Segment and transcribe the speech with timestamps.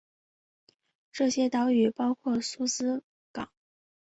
[1.11, 3.51] 这些岛屿包括苏斯港。